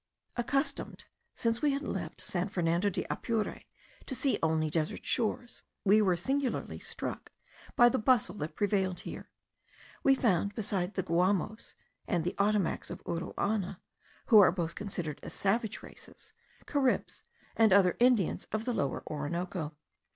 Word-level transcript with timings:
Accustomed, 0.35 1.05
since 1.35 1.61
we 1.61 1.73
had 1.73 1.83
left 1.83 2.21
San 2.21 2.49
Fernando 2.49 2.89
de 2.89 3.05
Apure, 3.11 3.61
to 4.07 4.15
see 4.15 4.39
only 4.41 4.71
desert 4.71 5.05
shores, 5.05 5.61
we 5.85 6.01
were 6.01 6.17
singularly 6.17 6.79
struck 6.79 7.31
by 7.75 7.87
the 7.87 7.99
bustle 7.99 8.33
that 8.39 8.55
prevailed 8.55 9.01
here. 9.01 9.29
We 10.01 10.15
found, 10.15 10.55
besides 10.55 10.93
the 10.93 11.03
Guamos 11.03 11.75
and 12.07 12.23
the 12.23 12.33
Ottomacs 12.39 12.89
of 12.89 13.03
Uruana, 13.03 13.77
who 14.25 14.39
are 14.39 14.51
both 14.51 14.73
considered 14.73 15.19
as 15.21 15.33
savage 15.35 15.83
races, 15.83 16.33
Caribs 16.65 17.21
and 17.55 17.71
other 17.71 17.95
Indians 17.99 18.47
of 18.51 18.65
the 18.65 18.73
Lower 18.73 19.03
Orinoco. 19.05 19.77